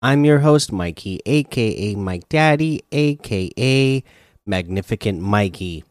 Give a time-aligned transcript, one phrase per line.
[0.00, 4.04] I'm your host, Mikey, aka Mike Daddy, aka
[4.46, 5.82] Magnificent Mikey.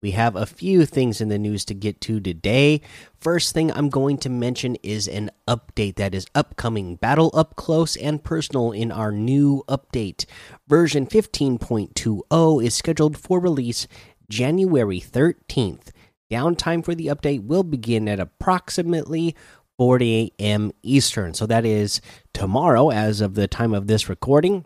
[0.00, 2.82] We have a few things in the news to get to today.
[3.18, 7.96] First thing I'm going to mention is an update that is upcoming Battle Up Close
[7.96, 10.24] and Personal in our new update.
[10.68, 13.88] Version 15.20 is scheduled for release
[14.30, 15.90] January 13th.
[16.30, 19.34] Downtime for the update will begin at approximately
[19.78, 20.72] 40 a.m.
[20.82, 21.34] Eastern.
[21.34, 22.00] So that is
[22.34, 24.64] tomorrow, as of the time of this recording.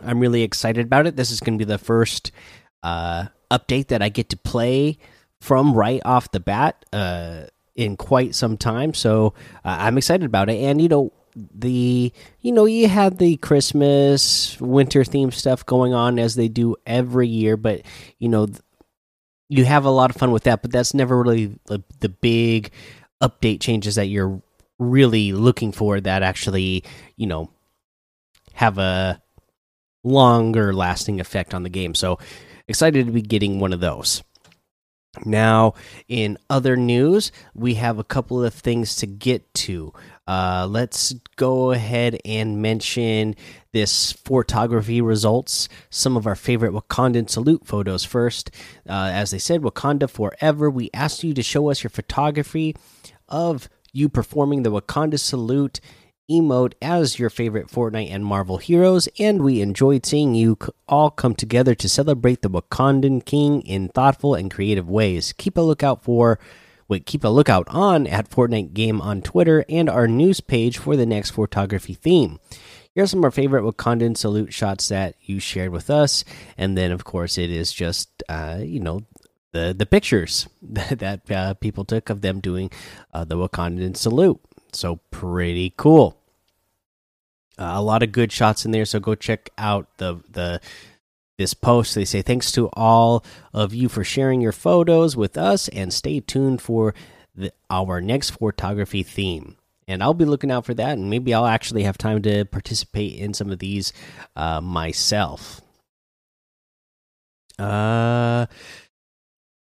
[0.00, 1.16] I'm really excited about it.
[1.16, 2.30] This is going to be the first
[2.82, 4.98] uh, update that I get to play
[5.40, 7.44] from right off the bat uh,
[7.74, 8.94] in quite some time.
[8.94, 10.58] So uh, I'm excited about it.
[10.58, 11.12] And, you know,
[11.54, 16.74] the you know you have the christmas winter theme stuff going on as they do
[16.84, 17.82] every year but
[18.18, 18.48] you know
[19.48, 22.70] you have a lot of fun with that, but that's never really the, the big
[23.22, 24.42] update changes that you're
[24.78, 26.84] really looking for that actually,
[27.16, 27.50] you know,
[28.54, 29.20] have a
[30.04, 31.94] longer lasting effect on the game.
[31.94, 32.18] So
[32.66, 34.22] excited to be getting one of those.
[35.24, 35.74] Now,
[36.06, 39.92] in other news, we have a couple of things to get to.
[40.26, 43.34] Uh, let's go ahead and mention
[43.78, 45.68] this photography results.
[45.88, 48.50] Some of our favorite Wakandan salute photos first.
[48.88, 50.68] Uh, as they said, Wakanda forever.
[50.68, 52.74] We asked you to show us your photography
[53.28, 55.80] of you performing the Wakanda salute
[56.28, 61.34] emote as your favorite Fortnite and Marvel heroes, and we enjoyed seeing you all come
[61.34, 65.32] together to celebrate the Wakandan King in thoughtful and creative ways.
[65.38, 66.38] Keep a lookout for.
[66.88, 70.96] Wait, keep a lookout on at Fortnite Game on Twitter and our news page for
[70.96, 72.40] the next photography theme.
[72.98, 76.24] Here's some of our favorite Wakandan salute shots that you shared with us,
[76.56, 79.02] and then of course it is just uh, you know
[79.52, 82.72] the the pictures that uh, people took of them doing
[83.14, 84.40] uh, the Wakandan salute.
[84.72, 86.18] So pretty cool.
[87.56, 88.84] Uh, a lot of good shots in there.
[88.84, 90.60] So go check out the the
[91.36, 91.94] this post.
[91.94, 96.18] They say thanks to all of you for sharing your photos with us, and stay
[96.18, 96.96] tuned for
[97.32, 99.54] the, our next photography theme.
[99.88, 103.14] And I'll be looking out for that, and maybe I'll actually have time to participate
[103.18, 103.92] in some of these
[104.36, 105.62] uh, myself.
[107.58, 108.46] Uh,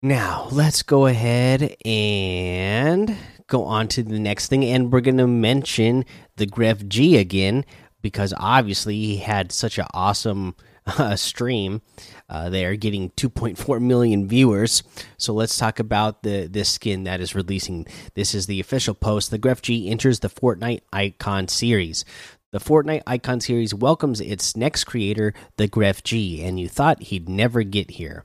[0.03, 3.15] now let's go ahead and
[3.47, 6.03] go on to the next thing, and we're to mention
[6.35, 7.65] the Grefg again
[8.01, 10.55] because obviously he had such an awesome
[10.97, 11.81] uh, stream.
[12.29, 14.83] Uh, they are getting 2.4 million viewers.
[15.17, 17.85] So let's talk about the this skin that is releasing.
[18.13, 19.31] This is the official post.
[19.31, 22.05] The Grefg enters the Fortnite Icon series.
[22.51, 27.63] The Fortnite Icon series welcomes its next creator, the Grefg, and you thought he'd never
[27.63, 28.23] get here.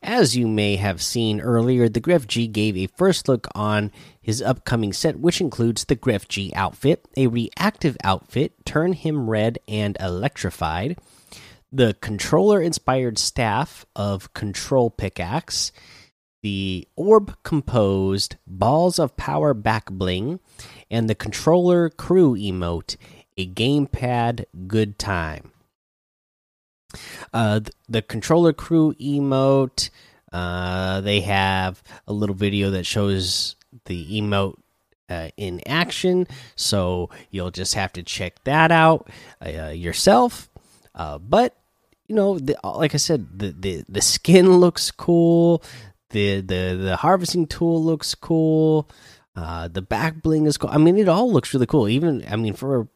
[0.00, 3.90] As you may have seen earlier, the Grefg gave a first look on
[4.22, 9.96] his upcoming set, which includes the Grefg outfit, a reactive outfit, Turn Him Red and
[9.98, 10.96] Electrified,
[11.74, 15.72] the controller inspired staff of Control Pickaxe,
[16.40, 20.38] the orb composed Balls of Power back bling,
[20.88, 22.96] and the controller crew emote,
[23.36, 25.50] a gamepad good time.
[27.32, 29.90] Uh, the controller crew emote.
[30.32, 33.56] Uh, they have a little video that shows
[33.86, 34.58] the emote
[35.08, 39.08] uh, in action, so you'll just have to check that out
[39.44, 40.48] uh, yourself.
[40.94, 41.56] Uh, but
[42.06, 45.62] you know, the, like I said, the, the the skin looks cool.
[46.10, 48.88] The the the harvesting tool looks cool.
[49.36, 50.70] Uh, the back bling is cool.
[50.70, 51.88] I mean, it all looks really cool.
[51.88, 52.88] Even I mean, for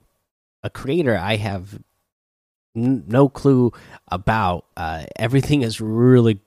[0.63, 1.81] a creator, I have
[2.75, 3.73] no clue
[4.09, 4.67] about.
[4.77, 6.41] Uh, everything is really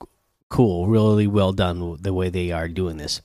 [0.51, 3.21] cool, really well done the way they are doing this.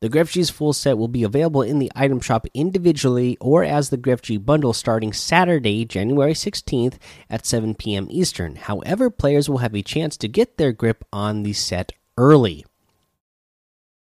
[0.00, 3.98] The Grefg's full set will be available in the item shop individually or as the
[3.98, 6.98] Grefg bundle starting Saturday, January 16th
[7.30, 8.06] at 7 p.m.
[8.10, 8.56] Eastern.
[8.56, 12.64] However, players will have a chance to get their grip on the set early.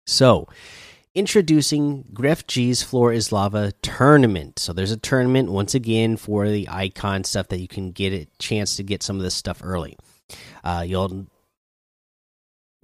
[0.04, 0.48] So,
[1.14, 4.58] introducing Gref Floor is Lava tournament.
[4.58, 8.26] So there's a tournament once again for the icon stuff that you can get a
[8.38, 9.96] chance to get some of this stuff early.
[10.64, 11.28] Uh, you'll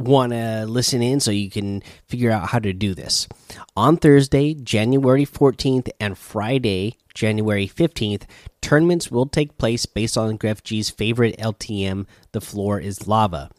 [0.01, 3.29] want to listen in so you can figure out how to do this.
[3.77, 8.23] On Thursday, January 14th, and Friday, January 15th,
[8.61, 13.51] tournaments will take place based on Grefg's favorite LTM, The Floor is Lava.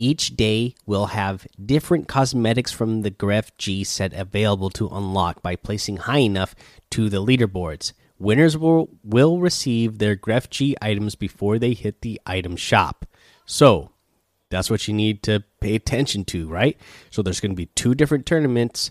[0.00, 5.96] Each day will have different cosmetics from the Grefg set available to unlock by placing
[5.96, 6.54] high enough
[6.90, 7.92] to the leaderboards.
[8.16, 13.06] Winners will, will receive their Grefg items before they hit the item shop.
[13.44, 13.90] So,
[14.50, 16.76] that's what you need to pay attention to, right?
[17.10, 18.90] So, there's going to be two different tournaments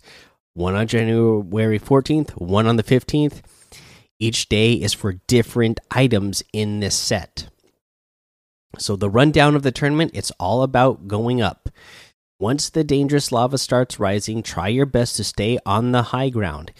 [0.54, 3.42] one on January 14th, one on the 15th.
[4.20, 7.50] Each day is for different items in this set.
[8.80, 11.70] So, the rundown of the tournament, it's all about going up.
[12.40, 16.72] Once the dangerous lava starts rising, try your best to stay on the high ground.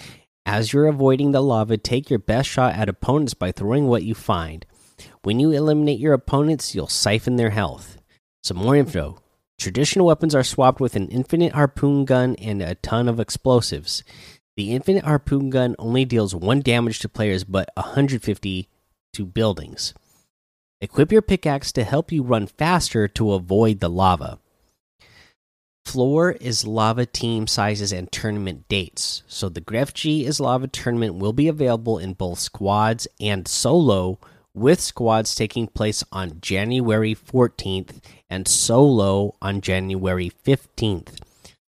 [0.46, 4.16] As you're avoiding the lava, take your best shot at opponents by throwing what you
[4.16, 4.66] find.
[5.24, 7.97] When you eliminate your opponents, you'll siphon their health.
[8.48, 9.18] Some more info.
[9.60, 14.06] Traditional weapons are swapped with an infinite harpoon gun and a ton of explosives.
[14.56, 18.70] The infinite harpoon gun only deals 1 damage to players but 150
[19.12, 19.94] to buildings.
[20.80, 24.40] Equip your pickaxe to help you run faster to avoid the lava.
[25.84, 29.24] Floor is lava team sizes and tournament dates.
[29.28, 34.20] So the Grefg is lava tournament will be available in both squads and solo,
[34.54, 41.20] with squads taking place on January 14th and solo on January 15th.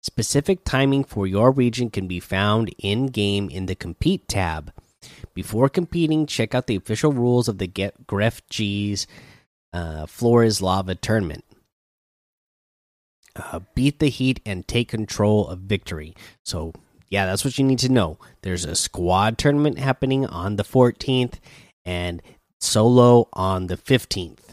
[0.02, 4.72] Specific timing for your region can be found in game in the Compete tab.
[5.34, 9.08] Before competing, check out the official rules of the Get Grefg's
[9.74, 11.44] uh, Floor is Lava tournament.
[13.36, 16.16] Uh, beat the heat and take control of victory.
[16.44, 16.74] So,
[17.08, 18.18] yeah, that's what you need to know.
[18.42, 21.36] There's a squad tournament happening on the 14th
[21.86, 22.22] and
[22.60, 24.49] solo on the 15th.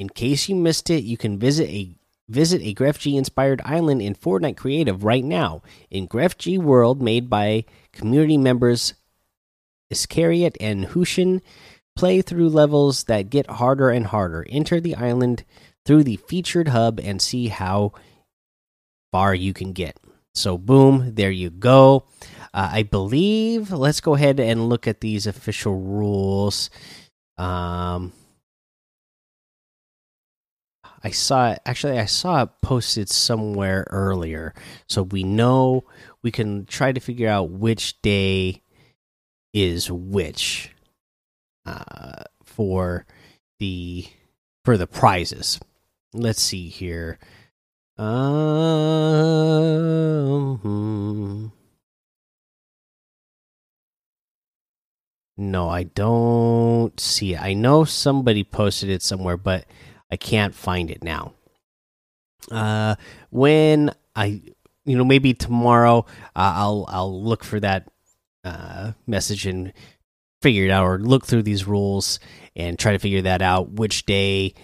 [0.00, 1.94] In case you missed it, you can visit a
[2.26, 5.60] visit a Grefg inspired island in Fortnite Creative right now
[5.90, 8.94] in Grefg World made by community members
[9.90, 11.42] Iscariot and Hushin.
[11.96, 14.46] Play through levels that get harder and harder.
[14.48, 15.44] Enter the island
[15.84, 17.92] through the featured hub and see how
[19.12, 19.98] far you can get.
[20.34, 22.04] So, boom, there you go.
[22.54, 26.70] Uh, I believe, let's go ahead and look at these official rules.
[27.36, 28.14] Um,
[31.02, 34.54] I saw it, actually, I saw it posted somewhere earlier.
[34.86, 35.84] So we know
[36.22, 38.62] we can try to figure out which day
[39.52, 40.70] is which
[41.66, 43.06] uh, for
[43.58, 44.06] the
[44.64, 45.58] for the prizes.
[46.12, 47.18] Let's see here.
[47.96, 48.06] Um,
[50.62, 51.46] hmm.
[55.36, 57.40] No, I don't see it.
[57.40, 59.64] I know somebody posted it somewhere, but
[60.10, 61.34] I can't find it now.
[62.50, 62.96] Uh,
[63.30, 64.42] when I,
[64.84, 67.88] you know, maybe tomorrow uh, I'll I'll look for that
[68.44, 69.72] uh, message and
[70.42, 72.18] figure it out, or look through these rules
[72.56, 73.72] and try to figure that out.
[73.72, 74.54] Which day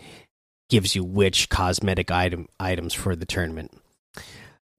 [0.68, 3.72] gives you which cosmetic item items for the tournament.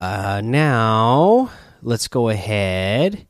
[0.02, 1.50] Uh, now
[1.82, 3.28] let's go ahead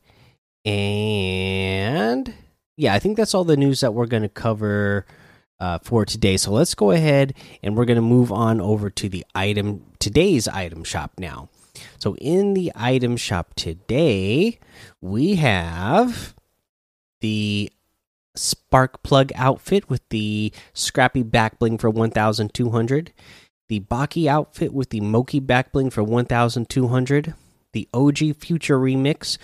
[0.64, 2.34] and
[2.76, 5.06] yeah, I think that's all the news that we're going to cover
[5.60, 6.36] uh, for today.
[6.36, 10.48] So let's go ahead and we're going to move on over to the item today's
[10.48, 11.48] item shop now.
[11.98, 14.58] So in the item shop today,
[15.00, 16.34] we have
[17.20, 17.72] the
[18.34, 23.12] spark plug outfit with the scrappy back bling for 1200
[23.68, 27.34] the baki outfit with the moki back bling for 1200
[27.72, 29.38] the og future remix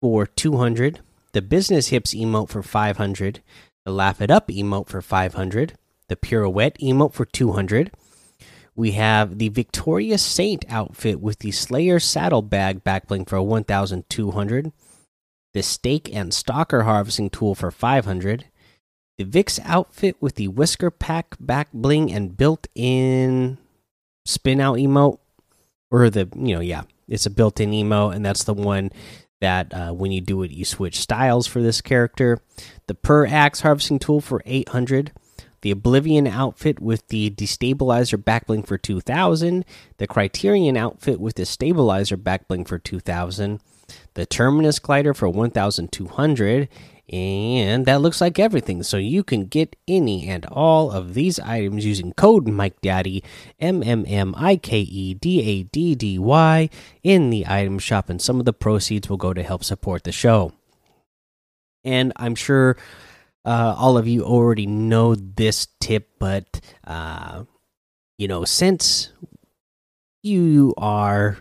[0.00, 1.00] for 200
[1.32, 3.42] the business hips emote for 500
[3.86, 5.74] the laugh it up emote for 500
[6.08, 7.92] the pirouette emote for 200
[8.74, 14.72] we have the victorious saint outfit with the slayer saddlebag back bling for 1200
[15.54, 18.46] the stake and stalker harvesting tool for 500
[19.18, 23.56] the vix outfit with the whisker pack back bling and built-in
[24.26, 25.18] spin out emote
[25.92, 28.90] or the you know yeah it's a built-in emote and that's the one
[29.40, 32.40] that uh, when you do it you switch styles for this character.
[32.86, 35.12] The per axe harvesting tool for 800
[35.62, 39.64] the oblivion outfit with the destabilizer backbling for 2000
[39.98, 43.60] the criterion outfit with the stabilizer backbling for 2000
[44.14, 46.68] the Terminus glider for 1200
[47.08, 48.82] and that looks like everything.
[48.82, 53.22] So you can get any and all of these items using code Mike Daddy
[53.60, 56.68] M M M I K E D A D D Y
[57.02, 60.12] in the item shop, and some of the proceeds will go to help support the
[60.12, 60.52] show.
[61.84, 62.76] And I'm sure
[63.44, 67.44] uh, all of you already know this tip, but uh,
[68.18, 69.12] you know, since
[70.22, 71.38] you are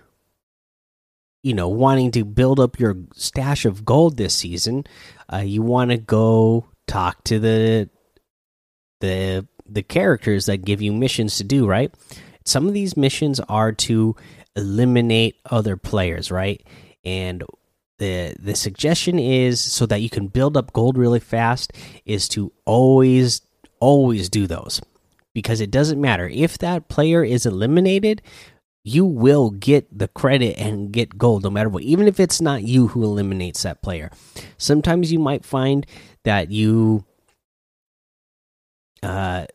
[1.46, 4.84] you know wanting to build up your stash of gold this season
[5.32, 7.90] uh, you want to go talk to the
[9.02, 11.94] the the characters that give you missions to do right?
[12.46, 14.16] Some of these missions are to
[14.56, 16.66] eliminate other players right?
[17.04, 17.44] And
[18.00, 21.74] the the suggestion is so that you can build up gold really fast
[22.06, 23.42] is to always
[23.80, 24.82] always do those.
[25.34, 26.30] Because it doesn't matter.
[26.30, 28.22] If that player is eliminated
[28.88, 32.62] you will get the credit and get gold no matter what even if it's not
[32.62, 34.12] you who eliminates that player.
[34.60, 35.88] Sometimes you might find
[36.24, 37.04] that you
[39.02, 39.46] uh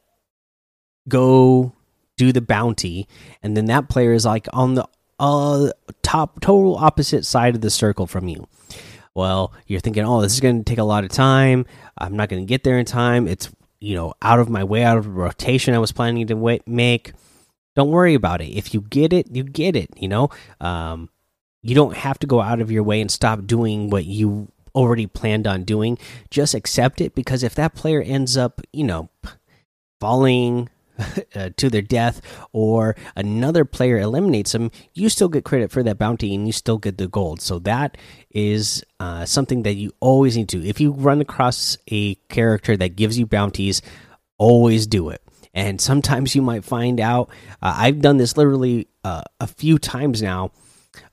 [1.09, 1.73] go
[2.17, 3.07] do the bounty
[3.41, 4.87] and then that player is like on the
[5.21, 5.71] uh
[6.03, 8.49] top total opposite side of the circle from you.
[9.15, 11.67] Well you're thinking oh this is going to take a lot of time.
[11.97, 13.29] I'm not going to get there in time.
[13.29, 16.61] It's you know out of my way out of the rotation i was planning to
[16.67, 17.13] make
[17.77, 18.49] don't worry about it.
[18.49, 19.91] If you get it, you get it.
[19.97, 21.09] You know, um,
[21.63, 25.07] you don't have to go out of your way and stop doing what you already
[25.07, 25.99] planned on doing.
[26.31, 29.11] Just accept it because if that player ends up, you know,
[30.01, 30.69] falling
[31.35, 32.21] uh, to their death
[32.53, 36.79] or another player eliminates them, you still get credit for that bounty and you still
[36.79, 37.41] get the gold.
[37.41, 37.97] So that
[38.31, 40.67] is uh, something that you always need to.
[40.67, 43.83] If you run across a character that gives you bounties,
[44.39, 45.23] always do it
[45.55, 47.29] and sometimes you might find out
[47.63, 50.51] uh, i've done this literally uh, a few times now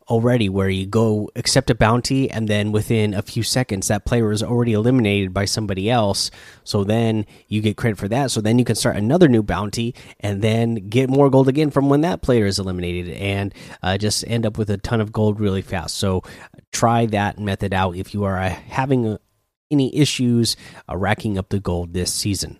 [0.10, 4.32] already where you go accept a bounty and then within a few seconds that player
[4.32, 6.32] is already eliminated by somebody else.
[6.64, 8.32] So then you get credit for that.
[8.32, 11.90] So then you can start another new bounty and then get more gold again from
[11.90, 13.54] when that player is eliminated and
[13.84, 15.98] uh, just end up with a ton of gold really fast.
[15.98, 16.24] So
[16.72, 19.18] try that method out if you are uh, having uh,
[19.70, 20.56] any issues
[20.90, 22.60] uh, racking up the gold this season